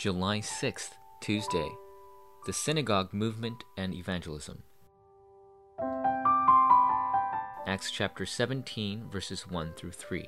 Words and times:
July 0.00 0.38
6th, 0.38 0.92
Tuesday. 1.20 1.68
The 2.46 2.54
Synagogue 2.54 3.12
Movement 3.12 3.64
and 3.76 3.92
Evangelism. 3.94 4.62
Acts 7.66 7.90
chapter 7.90 8.24
17, 8.24 9.10
verses 9.10 9.46
1 9.46 9.74
through 9.74 9.90
3. 9.90 10.24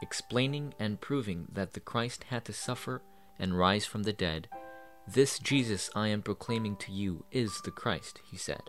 Explaining 0.00 0.74
and 0.78 1.00
proving 1.00 1.48
that 1.52 1.72
the 1.72 1.80
Christ 1.80 2.26
had 2.28 2.44
to 2.44 2.52
suffer 2.52 3.02
and 3.36 3.58
rise 3.58 3.84
from 3.84 4.04
the 4.04 4.12
dead, 4.12 4.46
this 5.08 5.40
Jesus 5.40 5.90
I 5.96 6.06
am 6.06 6.22
proclaiming 6.22 6.76
to 6.76 6.92
you 6.92 7.24
is 7.32 7.60
the 7.64 7.72
Christ, 7.72 8.20
he 8.30 8.36
said. 8.36 8.62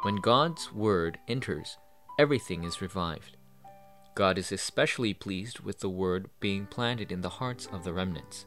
When 0.00 0.16
God's 0.16 0.72
word 0.72 1.18
enters, 1.28 1.76
everything 2.18 2.64
is 2.64 2.80
revived. 2.80 3.36
God 4.14 4.38
is 4.38 4.52
especially 4.52 5.14
pleased 5.14 5.60
with 5.60 5.80
the 5.80 5.88
word 5.88 6.28
being 6.40 6.66
planted 6.66 7.12
in 7.12 7.20
the 7.20 7.28
hearts 7.28 7.66
of 7.66 7.84
the 7.84 7.92
remnants. 7.92 8.46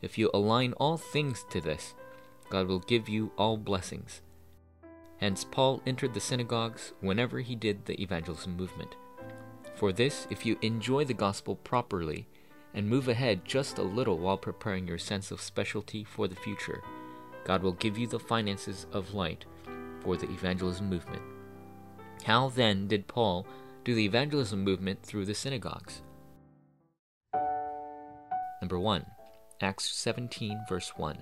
If 0.00 0.18
you 0.18 0.30
align 0.32 0.72
all 0.74 0.96
things 0.96 1.44
to 1.50 1.60
this, 1.60 1.94
God 2.50 2.66
will 2.68 2.80
give 2.80 3.08
you 3.08 3.32
all 3.36 3.56
blessings. 3.56 4.22
Hence, 5.18 5.44
Paul 5.44 5.82
entered 5.86 6.14
the 6.14 6.20
synagogues 6.20 6.92
whenever 7.00 7.40
he 7.40 7.54
did 7.54 7.84
the 7.84 8.00
evangelism 8.02 8.56
movement. 8.56 8.96
For 9.74 9.92
this, 9.92 10.26
if 10.30 10.44
you 10.44 10.58
enjoy 10.62 11.04
the 11.04 11.14
gospel 11.14 11.56
properly 11.56 12.26
and 12.74 12.88
move 12.88 13.08
ahead 13.08 13.44
just 13.44 13.78
a 13.78 13.82
little 13.82 14.18
while 14.18 14.36
preparing 14.36 14.88
your 14.88 14.98
sense 14.98 15.30
of 15.30 15.40
specialty 15.40 16.04
for 16.04 16.28
the 16.28 16.36
future, 16.36 16.82
God 17.44 17.62
will 17.62 17.72
give 17.72 17.98
you 17.98 18.06
the 18.06 18.18
finances 18.18 18.86
of 18.92 19.14
light 19.14 19.44
for 20.00 20.16
the 20.16 20.30
evangelism 20.30 20.88
movement. 20.88 21.22
How 22.24 22.48
then 22.48 22.88
did 22.88 23.06
Paul 23.06 23.46
do 23.84 23.94
the 23.94 24.06
evangelism 24.06 24.64
movement 24.64 25.02
through 25.02 25.26
the 25.26 25.34
synagogues? 25.34 26.00
Number 28.62 28.78
1. 28.78 29.04
Acts 29.60 29.90
17, 29.90 30.64
verse 30.66 30.92
1. 30.96 31.18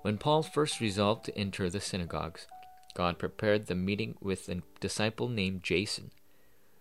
When 0.00 0.16
Paul 0.16 0.42
first 0.42 0.80
resolved 0.80 1.26
to 1.26 1.38
enter 1.38 1.68
the 1.68 1.80
synagogues, 1.80 2.46
God 2.94 3.18
prepared 3.18 3.66
the 3.66 3.74
meeting 3.74 4.14
with 4.22 4.48
a 4.48 4.62
disciple 4.80 5.28
named 5.28 5.62
Jason. 5.62 6.10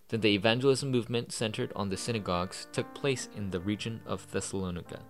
Then 0.07 0.21
the 0.21 0.33
evangelism 0.33 0.89
movement 0.89 1.33
centered 1.33 1.73
on 1.75 1.89
the 1.89 1.97
synagogues 1.97 2.67
took 2.71 2.95
place 2.95 3.27
in 3.35 3.51
the 3.51 3.59
region 3.59 3.99
of 4.05 4.31
Thessalonica. 4.31 5.01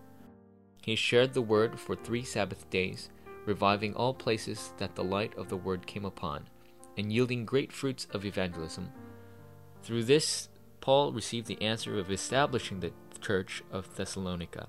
He 0.81 0.95
shared 0.95 1.35
the 1.35 1.41
word 1.43 1.79
for 1.79 1.95
three 1.95 2.23
Sabbath 2.23 2.67
days, 2.71 3.11
reviving 3.45 3.93
all 3.93 4.15
places 4.15 4.73
that 4.77 4.95
the 4.95 5.03
light 5.03 5.37
of 5.37 5.49
the 5.49 5.57
word 5.57 5.85
came 5.85 6.03
upon, 6.03 6.45
and 6.99 7.13
yielding 7.13 7.45
great 7.45 7.71
fruits 7.71 8.07
of 8.11 8.25
evangelism. 8.25 8.89
Through 9.83 10.03
this, 10.03 10.49
Paul 10.81 11.13
received 11.13 11.47
the 11.47 11.61
answer 11.61 11.97
of 11.97 12.11
establishing 12.11 12.81
the 12.81 12.91
church 13.21 13.63
of 13.71 13.95
Thessalonica. 13.95 14.67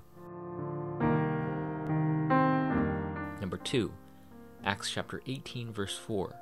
Number 3.41 3.57
2, 3.57 3.91
Acts 4.63 4.89
chapter 4.89 5.21
18, 5.27 5.73
verse 5.73 5.97
4. 5.97 6.33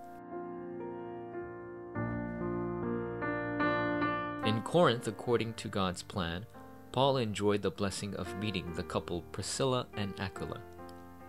In 4.46 4.62
Corinth, 4.62 5.08
according 5.08 5.56
to 5.56 5.68
God's 5.68 6.04
plan, 6.04 6.46
Paul 6.92 7.18
enjoyed 7.18 7.64
the 7.64 7.72
blessing 7.72 8.16
of 8.16 8.38
meeting 8.38 8.74
the 8.74 8.84
couple 8.84 9.24
Priscilla 9.32 9.88
and 9.98 10.14
Aquila. 10.20 10.62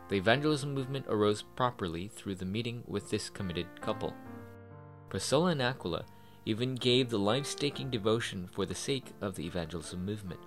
The 0.09 0.17
evangelism 0.17 0.75
movement 0.75 1.07
arose 1.09 1.43
properly 1.43 2.09
through 2.09 2.35
the 2.35 2.45
meeting 2.45 2.83
with 2.87 3.09
this 3.09 3.31
committed 3.31 3.81
couple. 3.81 4.15
Priscilla 5.11 5.51
and 5.51 5.61
Aquila 5.61 6.05
even 6.47 6.77
gave 6.77 7.11
the 7.11 7.19
life 7.19 7.45
staking 7.45 7.91
devotion 7.91 8.49
for 8.51 8.65
the 8.65 8.75
sake 8.75 9.13
of 9.21 9.35
the 9.35 9.45
evangelism 9.45 10.07
movement. 10.07 10.41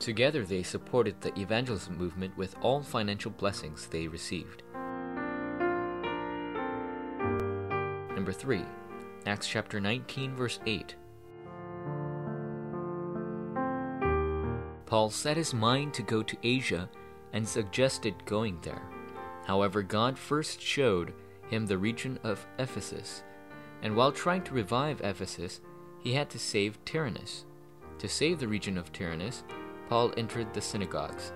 Together, 0.00 0.44
they 0.44 0.62
supported 0.62 1.20
the 1.20 1.38
evangelism 1.38 1.96
movement 1.96 2.36
with 2.36 2.56
all 2.62 2.82
financial 2.82 3.30
blessings 3.30 3.86
they 3.86 4.08
received. 4.08 4.62
Number 8.14 8.32
3, 8.32 8.64
Acts 9.26 9.46
chapter 9.46 9.80
19, 9.80 10.34
verse 10.34 10.58
8. 10.66 10.96
Paul 14.86 15.10
set 15.10 15.36
his 15.36 15.52
mind 15.54 15.92
to 15.94 16.02
go 16.02 16.22
to 16.22 16.36
Asia 16.42 16.88
and 17.32 17.46
suggested 17.46 18.14
going 18.24 18.58
there. 18.62 18.82
However, 19.46 19.82
God 19.82 20.18
first 20.18 20.60
showed 20.60 21.12
him 21.48 21.66
the 21.66 21.78
region 21.78 22.18
of 22.24 22.46
Ephesus, 22.58 23.22
and 23.84 23.94
while 23.94 24.10
trying 24.10 24.42
to 24.42 24.54
revive 24.54 25.02
Ephesus, 25.02 25.60
he 26.00 26.14
had 26.14 26.30
to 26.30 26.38
save 26.38 26.82
Tyrannus. 26.86 27.44
To 27.98 28.08
save 28.08 28.40
the 28.40 28.48
region 28.48 28.78
of 28.78 28.92
Tyrannus, 28.92 29.44
Paul 29.90 30.12
entered 30.16 30.52
the 30.52 30.60
synagogues. 30.62 31.32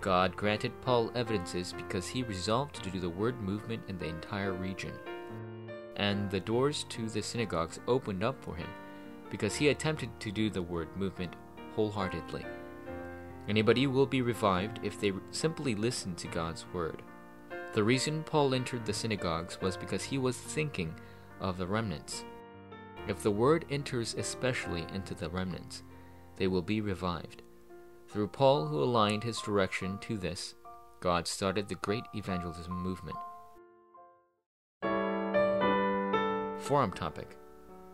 God 0.00 0.36
granted 0.36 0.72
Paul 0.82 1.12
evidences 1.14 1.72
because 1.72 2.08
he 2.08 2.24
resolved 2.24 2.82
to 2.82 2.90
do 2.90 2.98
the 2.98 3.08
word 3.08 3.40
movement 3.40 3.84
in 3.88 3.98
the 3.98 4.08
entire 4.08 4.52
region. 4.52 4.92
And 5.94 6.28
the 6.28 6.40
doors 6.40 6.84
to 6.90 7.08
the 7.08 7.22
synagogues 7.22 7.78
opened 7.86 8.24
up 8.24 8.42
for 8.42 8.56
him 8.56 8.68
because 9.30 9.54
he 9.54 9.68
attempted 9.68 10.10
to 10.20 10.32
do 10.32 10.50
the 10.50 10.62
word 10.62 10.88
movement 10.96 11.34
wholeheartedly. 11.74 12.44
Anybody 13.48 13.86
will 13.86 14.06
be 14.06 14.22
revived 14.22 14.80
if 14.82 15.00
they 15.00 15.12
simply 15.30 15.76
listen 15.76 16.16
to 16.16 16.26
God's 16.26 16.64
word. 16.72 17.02
The 17.74 17.84
reason 17.84 18.24
Paul 18.24 18.54
entered 18.54 18.84
the 18.84 18.92
synagogues 18.92 19.60
was 19.60 19.76
because 19.76 20.02
he 20.02 20.18
was 20.18 20.36
thinking 20.36 20.94
of 21.40 21.58
the 21.58 21.66
remnants. 21.66 22.24
If 23.08 23.22
the 23.22 23.30
word 23.30 23.64
enters 23.70 24.14
especially 24.14 24.84
into 24.92 25.14
the 25.14 25.28
remnants, 25.28 25.82
they 26.36 26.46
will 26.46 26.62
be 26.62 26.80
revived. 26.80 27.42
Through 28.08 28.28
Paul, 28.28 28.66
who 28.66 28.82
aligned 28.82 29.24
his 29.24 29.40
direction 29.40 29.98
to 29.98 30.16
this, 30.16 30.54
God 31.00 31.26
started 31.26 31.68
the 31.68 31.74
great 31.76 32.04
evangelism 32.14 32.72
movement. 32.72 33.16
Forum 36.58 36.92
topic 36.92 37.36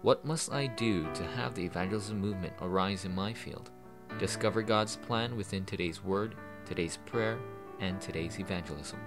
What 0.03 0.25
must 0.25 0.53
I 0.53 0.67
do 0.67 1.07
to 1.13 1.25
have 1.37 1.55
the 1.55 1.65
evangelism 1.65 2.19
movement 2.19 2.55
arise 2.61 3.05
in 3.05 3.15
my 3.15 3.35
field? 3.35 3.71
Discover 4.19 4.63
God's 4.63 4.97
plan 4.97 5.37
within 5.37 5.65
today's 5.65 6.03
word, 6.03 6.37
today's 6.65 6.99
prayer, 7.07 7.39
and 7.81 8.01
today's 8.01 8.39
evangelism. 8.39 8.99